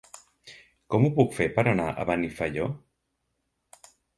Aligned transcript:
Com 0.95 1.05
ho 1.05 1.11
puc 1.19 1.35
fer 1.39 1.47
per 1.59 1.65
anar 1.73 1.87
a 1.91 2.07
Benifaió? 2.13 2.67